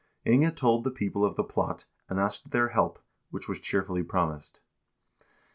[0.25, 2.97] Inge told the people of the plot, and asked their help,
[3.29, 4.59] which was cheer fully promised.